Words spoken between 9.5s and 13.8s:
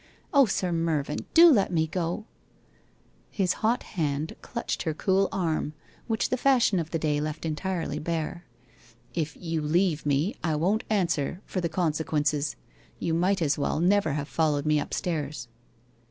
leave me, I won't answer for the consequences. You might as well